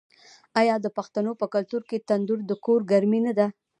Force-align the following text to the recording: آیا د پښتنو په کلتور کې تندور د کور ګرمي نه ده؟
آیا 0.59 0.75
د 0.81 0.87
پښتنو 0.97 1.31
په 1.41 1.45
کلتور 1.53 1.81
کې 1.89 2.03
تندور 2.09 2.39
د 2.49 2.51
کور 2.65 2.79
ګرمي 2.91 3.19
نه 3.27 3.33
ده؟ 3.37 3.47